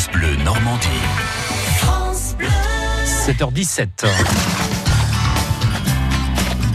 [0.00, 0.88] France Bleu Normandie.
[3.26, 4.06] 7h17.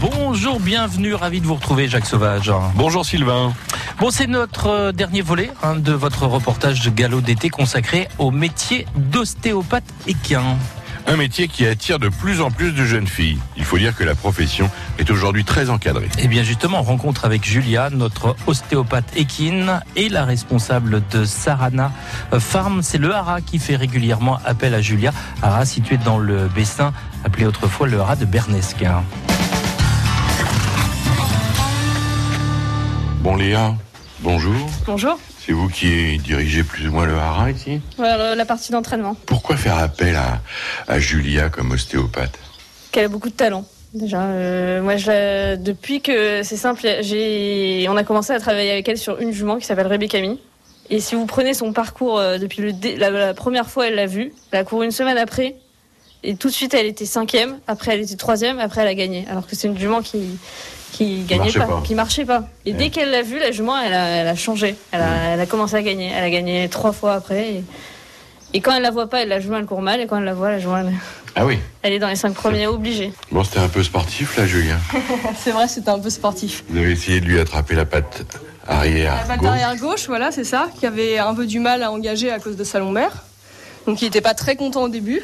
[0.00, 2.52] Bonjour, bienvenue, ravi de vous retrouver Jacques Sauvage.
[2.76, 3.52] Bonjour Sylvain.
[3.98, 8.30] Bon, c'est notre euh, dernier volet hein, de votre reportage de galop d'été consacré au
[8.30, 10.56] métier d'ostéopathe équin.
[11.08, 13.38] Un métier qui attire de plus en plus de jeunes filles.
[13.56, 14.68] Il faut dire que la profession
[14.98, 16.08] est aujourd'hui très encadrée.
[16.18, 21.92] Et bien justement, on rencontre avec Julia, notre ostéopathe équine et la responsable de Sarana
[22.40, 22.82] Farm.
[22.82, 25.12] C'est le Hara qui fait régulièrement appel à Julia.
[25.42, 26.92] Hara situé dans le Bessin,
[27.24, 28.84] appelé autrefois le Hara de Bernesque.
[33.20, 33.74] Bon Léa,
[34.20, 34.54] bonjour.
[34.86, 35.18] Bonjour.
[35.44, 39.16] C'est vous qui dirigez plus ou moins le haras ici Voilà la partie d'entraînement.
[39.26, 40.40] Pourquoi faire appel à,
[40.88, 42.38] à Julia comme ostéopathe
[42.92, 43.64] Qu'elle a beaucoup de talent.
[43.94, 48.88] Déjà, euh, moi, je depuis que c'est simple, j'ai, on a commencé à travailler avec
[48.88, 50.38] elle sur une jument qui s'appelle Rebecca Camille.
[50.90, 53.94] Et si vous prenez son parcours euh, depuis le dé- la, la première fois, elle
[53.94, 54.32] l'a vu.
[54.50, 55.56] Elle a couru une semaine après.
[56.22, 57.58] Et tout de suite, elle était cinquième.
[57.66, 58.58] Après, elle était troisième.
[58.58, 59.24] Après, elle a gagné.
[59.30, 60.38] Alors que c'est une jument qui
[60.92, 61.82] qui gagnait marchait pas, pas.
[61.84, 62.44] qui marchait pas.
[62.64, 62.76] Et Ouais.
[62.78, 64.76] dès qu'elle l'a vue, la jument, elle a, elle a changé.
[64.92, 66.10] Elle a, elle a commencé à gagner.
[66.14, 67.48] Elle a gagné trois fois après.
[67.54, 67.64] Et,
[68.54, 70.00] et quand elle la voit pas, elle la jument, elle court mal.
[70.00, 70.92] Et quand elle la voit, la jument, elle,
[71.34, 71.58] Ah oui.
[71.82, 73.12] elle est dans les cinq premiers obligés.
[73.30, 74.76] Bon, c'était un peu sportif là, Julia.
[75.38, 76.64] C'est vrai, c'était un peu sportif.
[76.70, 78.24] Vous avez essayé de lui attraper la patte
[78.66, 79.14] arrière.
[79.16, 79.48] La patte gauche.
[79.50, 82.56] arrière gauche, voilà, c'est ça, qui avait un peu du mal à engager à cause
[82.56, 83.12] de sa lombaire.
[83.86, 85.22] Donc il n'était pas très content au début.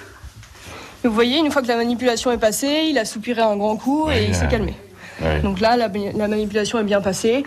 [1.02, 4.06] Vous voyez, une fois que la manipulation est passée, il a soupiré un grand coup
[4.06, 4.74] Ouais, et il s'est calmé.
[5.20, 5.40] Ouais.
[5.40, 7.44] Donc là, la, la manipulation est bien passée.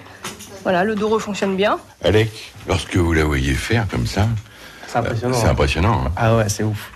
[0.63, 1.77] Voilà, le dos fonctionne bien.
[2.03, 4.27] Alec, lorsque vous la voyez faire comme ça,
[4.87, 5.37] C'est impressionnant.
[5.39, 6.03] c'est impressionnant.
[6.07, 6.11] hein.
[6.15, 6.91] Ah ouais, c'est ouf.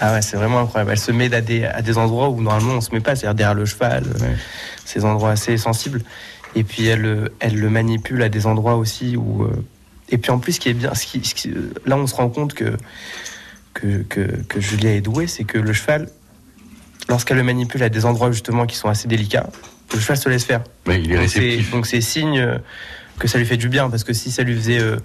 [0.00, 0.90] Ah ouais, c'est vraiment incroyable.
[0.92, 3.34] Elle se met à des, à des endroits où normalement on se met pas, c'est-à-dire
[3.34, 4.36] derrière le cheval, euh, Ouais.
[4.84, 6.02] ces endroits assez sensibles.
[6.56, 9.44] Et puis elle, euh, elle le manipule à des endroits aussi où.
[9.44, 9.50] euh,
[10.08, 11.52] Et puis en plus, ce qui est bien, ce qui, ce qui-
[11.86, 12.76] là on se rend compte que,
[13.72, 16.08] que, que, que Julia est douée, c'est que le cheval,
[17.08, 19.46] lorsqu'elle le manipule à des endroits justement qui sont assez délicats,
[19.92, 20.62] le cheval se laisse faire.
[20.86, 21.70] Mais il est réceptif.
[21.70, 22.58] Donc c'est signe euh,
[23.18, 24.96] que ça lui fait du bien, parce que si ça lui faisait euh,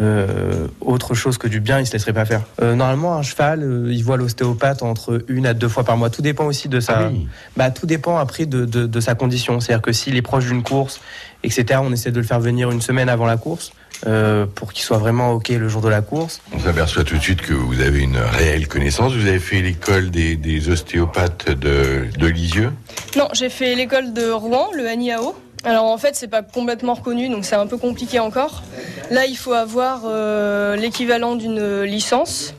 [0.00, 2.42] euh, autre chose que du bien, il se laisserait pas faire.
[2.60, 6.10] Euh, normalement, un cheval, il voit l'ostéopathe entre une à deux fois par mois.
[6.10, 6.98] Tout dépend aussi de sa.
[6.98, 7.28] Ah oui.
[7.56, 9.60] Bah, tout dépend après de, de, de sa condition.
[9.60, 11.00] C'est-à-dire que s'il est proche d'une course,
[11.42, 13.72] etc., on essaie de le faire venir une semaine avant la course.
[14.06, 16.40] Euh, pour qu'il soit vraiment OK le jour de la course.
[16.52, 19.14] On s'aperçoit tout de suite que vous avez une réelle connaissance.
[19.14, 22.72] Vous avez fait l'école des, des ostéopathes de, de Lisieux.
[23.16, 25.34] Non, j'ai fait l'école de Rouen, le ANIAO.
[25.64, 28.62] Alors en fait, c'est pas complètement reconnu, donc c'est un peu compliqué encore.
[29.10, 32.54] Là, il faut avoir euh, l'équivalent d'une licence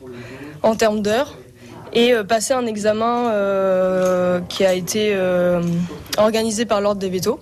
[0.63, 1.35] en termes d'heures
[1.93, 5.61] et euh, passer un examen euh, qui a été euh,
[6.17, 7.39] organisé par l'ordre des vétos.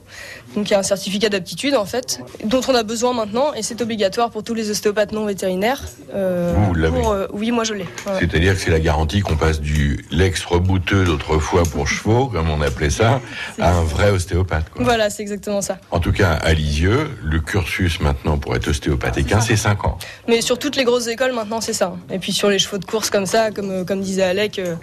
[0.55, 3.63] Donc il y a un certificat d'aptitude en fait, dont on a besoin maintenant et
[3.63, 5.81] c'est obligatoire pour tous les ostéopathes non vétérinaires.
[6.13, 7.83] euh, Vous l'avez pour, euh, Oui, moi je l'ai.
[8.05, 8.13] Ouais.
[8.19, 12.61] C'est-à-dire que c'est la garantie qu'on passe du lex rebouteux d'autrefois pour chevaux, comme on
[12.61, 13.19] appelait ça,
[13.59, 14.69] à un vrai ostéopathe.
[14.69, 14.83] quoi.
[14.83, 15.79] Voilà, c'est exactement ça.
[15.91, 19.97] En tout cas, à Lisieux, le cursus maintenant pour être ostéopathe équin, c'est 5 ans.
[20.27, 21.95] Mais sur toutes les grosses écoles, maintenant, c'est ça.
[22.11, 24.75] Et puis sur les chevaux de course comme ça, comme, euh, comme disait Alec, euh,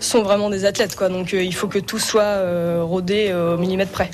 [0.00, 0.96] sont vraiment des athlètes.
[0.96, 1.08] Quoi.
[1.10, 2.38] Donc il faut que tout soit
[2.82, 4.10] rodé au millimètre près.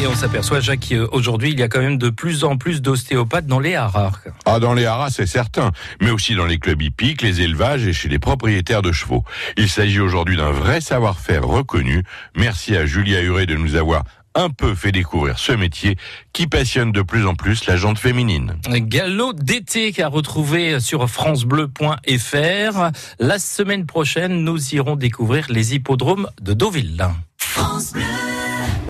[0.00, 3.46] Et on s'aperçoit, Jacques, qu'aujourd'hui, il y a quand même de plus en plus d'ostéopathes
[3.46, 4.12] dans les haras.
[4.46, 7.92] Ah, dans les haras, c'est certain, mais aussi dans les clubs hippiques, les élevages et
[7.92, 9.24] chez les propriétaires de chevaux.
[9.58, 12.02] Il s'agit aujourd'hui d'un vrai savoir-faire reconnu.
[12.34, 15.98] Merci à Julia Huré de nous avoir un peu fait découvrir ce métier
[16.32, 18.54] qui passionne de plus en plus la jante féminine.
[18.70, 22.90] Galop d'été à retrouver sur francebleu.fr.
[23.18, 27.06] La semaine prochaine, nous irons découvrir les hippodromes de Deauville.
[27.36, 28.39] France Bleu.